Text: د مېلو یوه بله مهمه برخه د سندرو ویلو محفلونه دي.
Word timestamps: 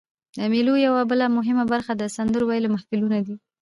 د 0.37 0.39
مېلو 0.51 0.73
یوه 0.87 1.01
بله 1.11 1.25
مهمه 1.37 1.63
برخه 1.73 1.91
د 1.97 2.03
سندرو 2.15 2.43
ویلو 2.49 2.73
محفلونه 2.73 3.17
دي. 3.25 3.35